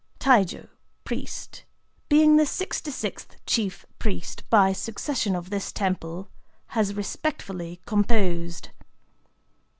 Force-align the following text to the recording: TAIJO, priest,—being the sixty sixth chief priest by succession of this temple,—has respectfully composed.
TAIJO, 0.19 0.67
priest,—being 1.03 2.35
the 2.35 2.45
sixty 2.47 2.89
sixth 2.89 3.35
chief 3.45 3.85
priest 3.99 4.41
by 4.49 4.73
succession 4.73 5.35
of 5.35 5.51
this 5.51 5.71
temple,—has 5.71 6.95
respectfully 6.95 7.79
composed. 7.85 8.69